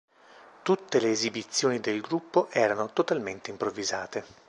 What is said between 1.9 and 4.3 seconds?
gruppo erano totalmente improvvisate.